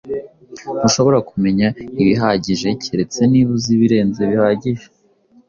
Ntushobora 0.77 1.19
kumenya 1.29 1.67
ibihagije 2.01 2.67
keretse 2.81 3.19
niba 3.31 3.49
uzi 3.57 3.71
ibirenze 3.77 4.21
bihagije. 4.31 4.85